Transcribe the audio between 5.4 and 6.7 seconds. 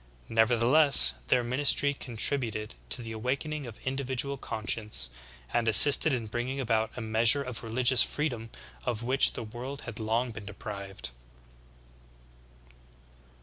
and assisted in bringing